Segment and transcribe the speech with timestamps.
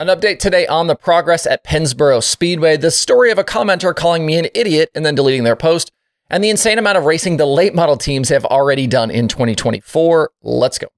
[0.00, 4.26] An update today on the progress at Pennsboro Speedway, the story of a commenter calling
[4.26, 5.92] me an idiot and then deleting their post,
[6.28, 10.32] and the insane amount of racing the late model teams have already done in 2024.
[10.42, 10.88] Let's go.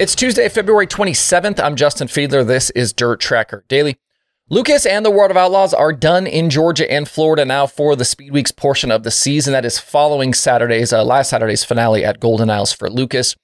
[0.00, 1.62] It's Tuesday, February 27th.
[1.62, 2.46] I'm Justin Fiedler.
[2.46, 3.98] This is Dirt Tracker Daily.
[4.48, 8.06] Lucas and the World of Outlaws are done in Georgia and Florida now for the
[8.06, 9.52] Speed Weeks portion of the season.
[9.52, 13.36] That is following Saturday's uh, last Saturday's finale at Golden Isles for Lucas.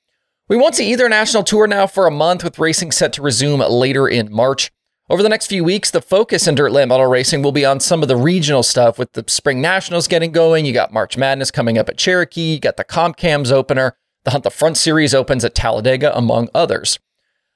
[0.48, 3.60] We won't see either national tour now for a month, with racing set to resume
[3.60, 4.72] later in March.
[5.10, 7.80] Over the next few weeks, the focus in Dirt Late Model Racing will be on
[7.80, 10.64] some of the regional stuff, with the Spring Nationals getting going.
[10.64, 12.54] You got March Madness coming up at Cherokee.
[12.54, 13.98] You got the Comp Cams opener.
[14.26, 16.98] The Hunt the Front series opens at Talladega, among others.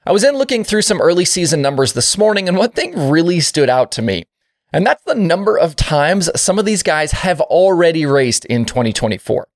[0.06, 3.40] I was in looking through some early season numbers this morning, and one thing really
[3.40, 4.26] stood out to me.
[4.72, 9.48] And that's the number of times some of these guys have already raced in 2024.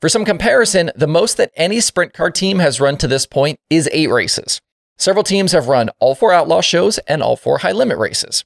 [0.00, 3.60] For some comparison, the most that any sprint car team has run to this point
[3.68, 4.62] is eight races.
[4.96, 8.42] Several teams have run all four outlaw shows and all four high limit races.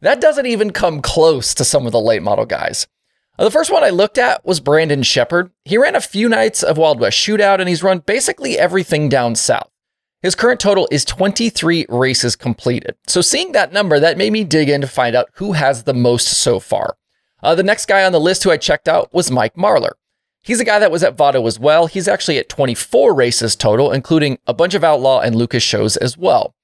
[0.00, 2.88] That doesn't even come close to some of the late model guys.
[3.42, 5.50] The first one I looked at was Brandon Sheppard.
[5.64, 9.34] He ran a few nights of Wild West Shootout and he's run basically everything down
[9.34, 9.68] south.
[10.20, 12.94] His current total is 23 races completed.
[13.08, 15.92] So seeing that number, that made me dig in to find out who has the
[15.92, 16.96] most so far.
[17.42, 19.94] Uh, the next guy on the list who I checked out was Mike Marlar.
[20.42, 21.88] He's a guy that was at Vado as well.
[21.88, 26.16] He's actually at 24 races total, including a bunch of Outlaw and Lucas shows as
[26.16, 26.54] well.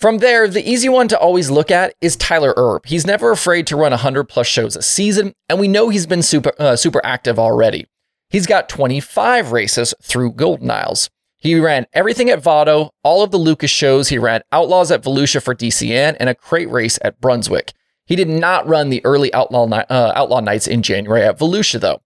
[0.00, 2.86] From there, the easy one to always look at is Tyler Erb.
[2.86, 6.22] He's never afraid to run 100 plus shows a season, and we know he's been
[6.22, 7.86] super, uh, super active already.
[8.30, 11.10] He's got 25 races through Golden Isles.
[11.36, 14.08] He ran everything at Vado, all of the Lucas shows.
[14.08, 17.74] He ran Outlaws at Volusia for DCN and a crate race at Brunswick.
[18.06, 22.00] He did not run the early Outlaw, uh, Outlaw nights in January at Volusia, though.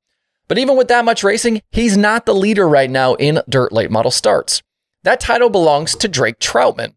[0.48, 3.92] But even with that much racing, he's not the leader right now in dirt late
[3.92, 4.63] model starts.
[5.05, 6.95] That title belongs to Drake Troutman.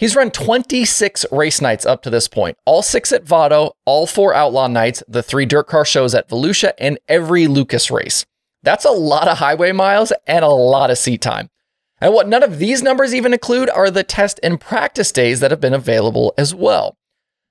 [0.00, 4.32] He's run 26 race nights up to this point, all six at Vado, all four
[4.32, 8.24] Outlaw nights, the three DIRTcar shows at Volusia, and every Lucas race.
[8.62, 11.50] That's a lot of highway miles and a lot of seat time.
[12.00, 15.50] And what none of these numbers even include are the test and practice days that
[15.50, 16.96] have been available as well.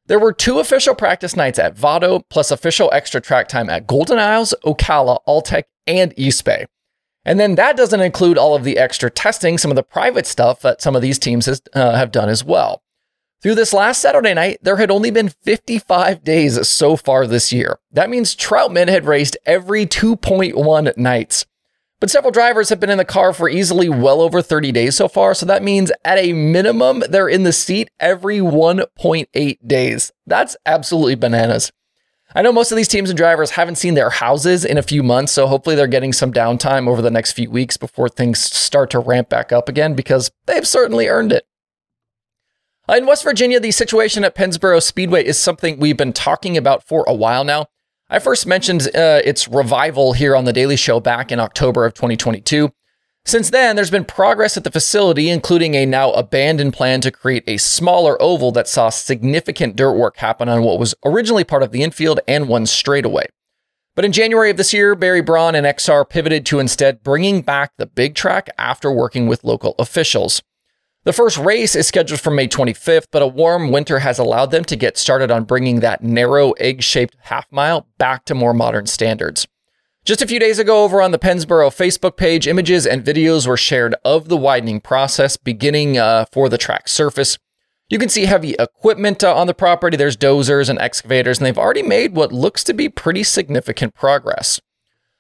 [0.08, 4.18] There were two official practice nights at Vado, plus official extra track time at Golden
[4.18, 6.66] Isles, Ocala, Alltech, and East Bay.
[7.30, 10.64] And then that doesn't include all of the extra testing, some of the private stuff
[10.64, 12.82] that some of these teams has, uh, have done as well.
[13.44, 17.78] Through this last Saturday night, there had only been 55 days so far this year.
[17.92, 21.46] That means Troutman had raced every 2.1 nights.
[22.00, 25.08] But several drivers have been in the car for easily well over 30 days so
[25.08, 30.12] far, so that means at a minimum, they're in the seat every 1.8 days.
[30.26, 31.72] That's absolutely bananas.
[32.36, 35.02] I know most of these teams and drivers haven't seen their houses in a few
[35.02, 38.92] months, so hopefully they're getting some downtime over the next few weeks before things start
[38.92, 41.48] to ramp back up again because they've certainly earned it.
[42.88, 47.04] In West Virginia, the situation at Pennsboro Speedway is something we've been talking about for
[47.08, 47.66] a while now.
[48.12, 51.94] I first mentioned uh, its revival here on the Daily Show back in October of
[51.94, 52.72] 2022.
[53.26, 57.44] Since then, there's been progress at the facility, including a now abandoned plan to create
[57.46, 61.72] a smaller oval that saw significant dirt work happen on what was originally part of
[61.72, 63.28] the infield and one straightaway.
[63.96, 67.74] But in January of this year, Barry Braun and XR pivoted to instead bringing back
[67.78, 70.42] the big track after working with local officials.
[71.04, 74.64] The first race is scheduled for May 25th, but a warm winter has allowed them
[74.66, 78.86] to get started on bringing that narrow egg shaped half mile back to more modern
[78.86, 79.48] standards.
[80.10, 83.56] Just a few days ago, over on the Pennsboro Facebook page, images and videos were
[83.56, 87.38] shared of the widening process beginning uh, for the track surface.
[87.90, 89.98] You can see heavy equipment uh, on the property.
[89.98, 94.60] There's dozers and excavators, and they've already made what looks to be pretty significant progress.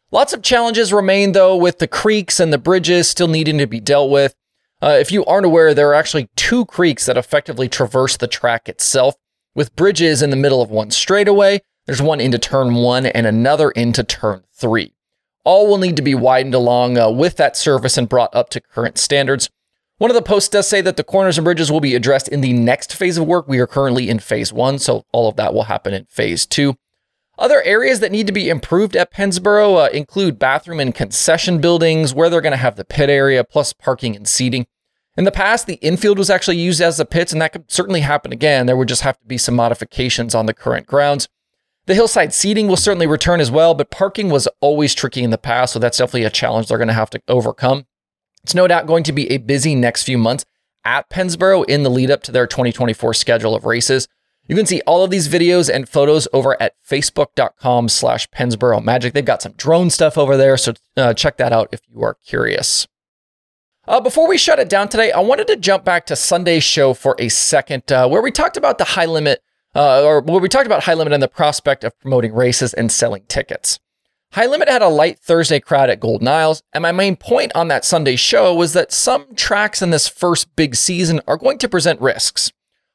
[0.09, 3.79] Lots of challenges remain, though, with the creeks and the bridges still needing to be
[3.79, 4.33] dealt with.
[4.81, 8.67] Uh, if you aren't aware, there are actually two creeks that effectively traverse the track
[8.67, 9.13] itself,
[9.53, 13.71] with bridges in the middle of one straightaway there's one into turn one and another
[13.71, 14.93] into turn three.
[15.43, 18.61] All will need to be widened along uh, with that surface and brought up to
[18.61, 19.49] current standards.
[19.97, 22.41] One of the posts does say that the corners and bridges will be addressed in
[22.41, 23.47] the next phase of work.
[23.47, 26.77] We are currently in phase one, so all of that will happen in phase two.
[27.39, 32.13] Other areas that need to be improved at Pennsboro uh, include bathroom and concession buildings,
[32.13, 34.67] where they're going to have the pit area, plus parking and seating.
[35.17, 38.01] In the past, the infield was actually used as the pits, and that could certainly
[38.01, 38.67] happen again.
[38.67, 41.27] There would just have to be some modifications on the current grounds.
[41.89, 45.39] The hillside seating will certainly return as well, but parking was always tricky in the
[45.39, 47.87] past, so that's definitely a challenge they're going to have to overcome.
[48.43, 50.45] It's no doubt going to be a busy next few months
[50.85, 54.07] at Pennsboro in the lead up to their 2024 schedule of races.
[54.47, 59.15] You can see all of these videos and photos over at facebook.com slash Pennsboro Magic.
[59.15, 62.17] They've got some drone stuff over there, so uh, check that out if you are
[62.23, 62.87] curious.
[63.87, 66.93] Uh, before we shut it down today, I wanted to jump back to Sunday's show
[66.93, 69.41] for a second, uh, where we talked about the high limit,
[69.75, 72.91] uh, or where we talked about high limit and the prospect of promoting races and
[72.91, 73.79] selling tickets.
[74.33, 77.67] High Limit had a light Thursday crowd at Golden Isles, and my main point on
[77.69, 81.67] that Sunday show was that some tracks in this first big season are going to
[81.67, 82.51] present risks.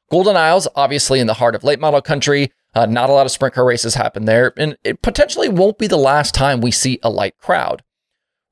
[0.09, 3.33] Golden Isles, obviously in the heart of late model country, uh, not a lot of
[3.33, 6.99] sprint car races happen there, and it potentially won't be the last time we see
[7.03, 7.83] a light crowd.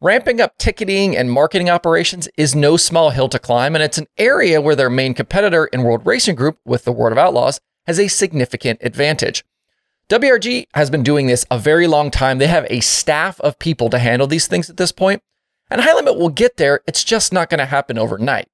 [0.01, 4.07] Ramping up ticketing and marketing operations is no small hill to climb, and it's an
[4.17, 7.99] area where their main competitor in World Racing Group, with the World of Outlaws, has
[7.99, 9.43] a significant advantage.
[10.09, 12.37] WRG has been doing this a very long time.
[12.37, 15.21] They have a staff of people to handle these things at this point,
[15.69, 16.81] and High Limit will get there.
[16.87, 18.47] It's just not going to happen overnight.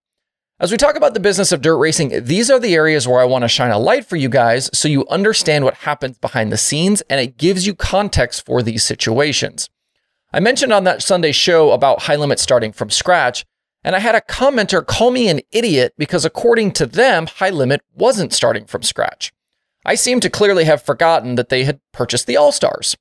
[0.61, 3.25] As we talk about the business of dirt racing, these are the areas where I
[3.25, 6.57] want to shine a light for you guys so you understand what happens behind the
[6.57, 9.69] scenes and it gives you context for these situations.
[10.33, 13.45] I mentioned on that Sunday show about High Limit starting from scratch,
[13.83, 17.81] and I had a commenter call me an idiot because according to them, High Limit
[17.93, 19.31] wasn't starting from scratch.
[19.85, 22.97] I seem to clearly have forgotten that they had purchased the All Stars.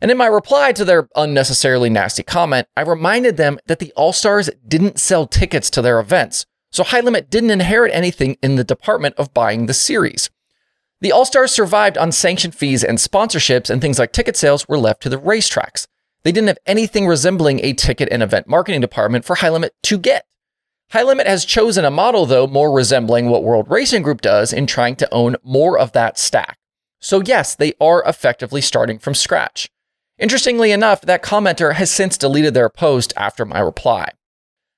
[0.00, 4.12] And in my reply to their unnecessarily nasty comment, I reminded them that the All
[4.12, 8.64] Stars didn't sell tickets to their events, so High Limit didn't inherit anything in the
[8.64, 10.30] department of buying the series.
[11.00, 14.78] The All Stars survived on sanction fees and sponsorships, and things like ticket sales were
[14.78, 15.86] left to the racetracks.
[16.24, 19.98] They didn't have anything resembling a ticket and event marketing department for High Limit to
[19.98, 20.24] get.
[20.90, 24.66] High Limit has chosen a model, though, more resembling what World Racing Group does in
[24.66, 26.58] trying to own more of that stack.
[27.00, 29.68] So, yes, they are effectively starting from scratch.
[30.18, 34.10] Interestingly enough, that commenter has since deleted their post after my reply.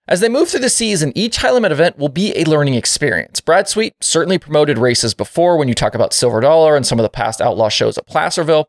[0.07, 3.41] As they move through the season, each high limit event will be a learning experience.
[3.41, 7.03] Brad Sweet certainly promoted races before when you talk about Silver Dollar and some of
[7.03, 8.69] the past outlaw shows at Placerville.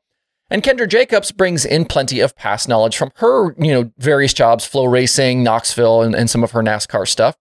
[0.50, 4.70] And Kendra Jacobs brings in plenty of past knowledge from her, you know, various jobs,
[4.70, 7.36] FloRacing, Knoxville, and, and some of her NASCAR stuff.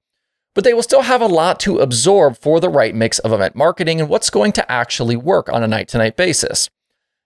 [0.55, 3.57] But they will still have a lot to absorb for the right mix of event
[3.57, 6.71] marketing and what's going to actually work on a night to night basis.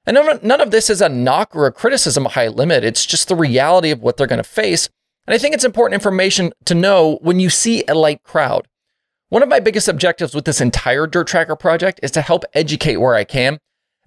[0.04, 2.82] And none of this is a knock or a criticism of high limit.
[2.82, 4.88] It's just the reality of what they're going to face
[5.28, 8.66] and I think it's important information to know when you see a light crowd.
[9.28, 12.96] One of my biggest objectives with this entire Dirt Tracker project is to help educate
[12.96, 13.58] where I can.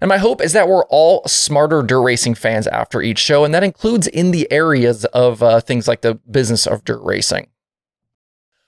[0.02, 3.54] And my hope is that we're all smarter dirt racing fans after each show, and
[3.54, 7.46] that includes in the areas of uh, things like the business of dirt racing.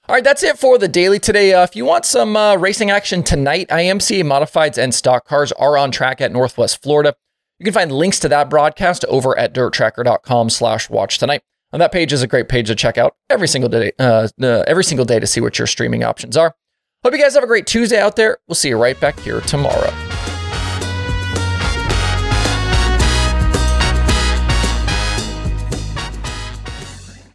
[0.09, 1.53] All right, that's it for the daily today.
[1.53, 5.77] Uh, if you want some uh, racing action tonight, IMCA modifieds and stock cars are
[5.77, 7.17] on track at Northwest Florida.
[7.59, 11.43] You can find links to that broadcast over at dirttracker.com slash watch tonight.
[11.73, 14.63] And that page is a great page to check out every single day, uh, uh,
[14.69, 16.55] every single day to see what your streaming options are.
[17.03, 18.39] Hope you guys have a great Tuesday out there.
[18.47, 19.93] We'll see you right back here tomorrow.